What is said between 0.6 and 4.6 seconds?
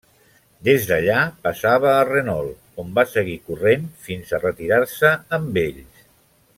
Des d'allà passava a Renault on va seguir corrent fins a